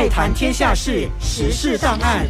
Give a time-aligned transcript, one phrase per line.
[0.00, 2.26] 爱谈天下事，时事档案。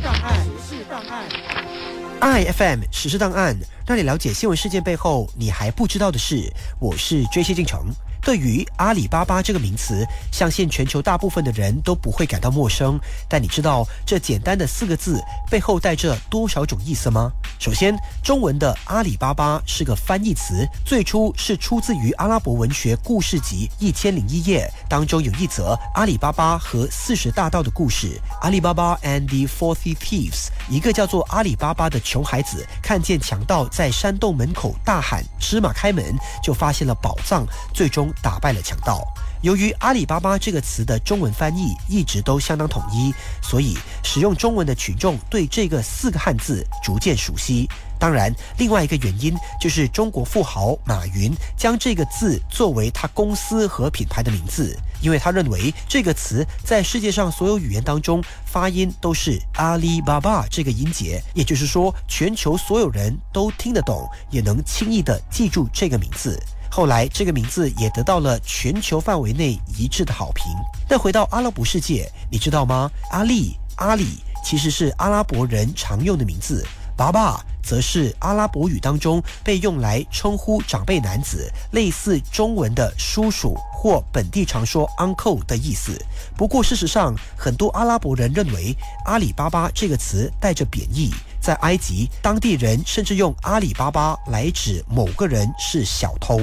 [2.21, 6.53] iFM 时事档案，让你了解新闻事件背后你还不知道的事。
[6.81, 7.85] 我是追谢进程。
[8.23, 12.99] 对于阿里巴巴这个名词，相信全球大部分的人都不会感到陌生。
[13.29, 17.31] 但你知道这简单的四个字背后带着多少种意思吗？
[17.61, 28.19] 首先，中文的阿里巴巴是个翻译词，最初是出自于阿拉伯文学故事集《一千零一夜》当中有一则阿里巴巴和四十大盗的故事。
[28.41, 36.03] 阿里巴巴 and the Forty Thieves，一个叫做阿里巴巴的穷孩子看见强盗在山洞门口大喊“芝麻开门”，
[36.43, 38.11] 就发现了宝藏，最终。
[38.23, 39.03] 打败了强盗。
[39.43, 43.13] 由于阿里巴巴这个词的中文翻译一直都相当统一，
[43.43, 47.69] 所以使用中文的群众对这个四个汉字逐渐熟悉。
[47.99, 66.43] 当然，另外一个原因就是中国富豪马云将这个字作为他公司和品牌的名字，因为他认为这个词在世界上所有语言当中发音都是阿里巴巴这个音节，也就是说，全球所有人都听得懂，也能轻易的记住这个名字。
[66.71, 70.45] 后来，这个名字也得到了全球范围内一致的好评。
[70.89, 72.91] 但回到阿拉伯世界，你知道吗？
[73.11, 76.65] 阿里阿里其实是阿拉伯人常用的名字，
[76.97, 86.01] 爸爸则是阿拉伯语当中被用来称呼长辈男子，类似中文的叔叔或本地常说 uncle 的意思。
[86.37, 91.11] 不过，事实上，很多阿拉伯人认为阿里巴巴这个词带着贬义。
[91.41, 96.39] 在埃及，当地人甚至用阿里巴巴来指某个人是小偷。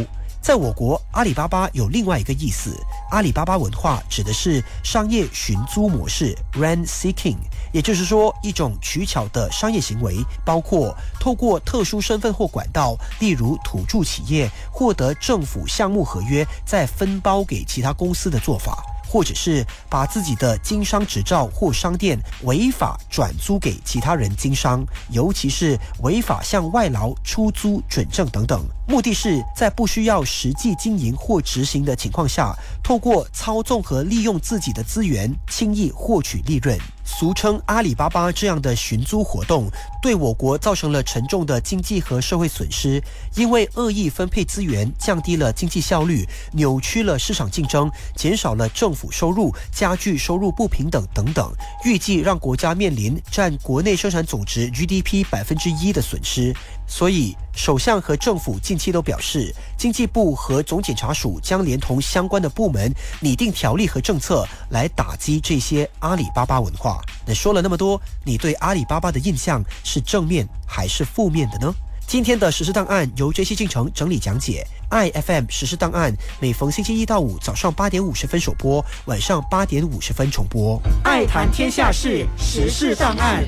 [0.47, 2.73] 在我国，阿里巴巴有另外一个意思，
[3.11, 7.35] 阿里巴巴文化指的是商业寻租模式 （rent seeking），
[7.73, 18.81] 也就是说，一种取巧的商业行为，包括透过特殊身份或管道，例如土著企业获得政府项目合约，再分包给其他公司的做法。
[19.17, 36.77] 或者是把自己的经商执照或商店违法转租给其他人经商，尤其是违法向外劳出租准证等等，目的是在不需要实际经营或执行的情况下，透过操纵和利用自己的资源，轻易获取利润。
[37.07, 39.67] 俗称阿里巴巴这样的寻租活动，
[40.01, 43.01] 对我国造成了沉重的经济和社会损失，
[43.33, 51.49] 因为恶意分配资源，降低了经济效率，扭曲了市场竞争，减少了政府收入，加剧收入不平等等等，
[51.85, 56.53] 预计让国家面临占国内生产总值 GDP 百分之一的损失。
[56.87, 67.01] 所以，首相和政府近期都表示，经济部和总检察署将连同相关的部门拟定条例和政策，来打击这些阿里巴巴文化。
[67.25, 71.73] 那说了那么多，你对阿里巴巴的印象是正面还是负面的呢？
[72.07, 74.65] 今天的实时档案由 J C 进程整理讲解。
[74.89, 80.81] i F M 实时档案每逢星期一到五早上八点五十分首播，晚上八点五十分重播。
[81.03, 83.43] 爱谈天下事，时事档案。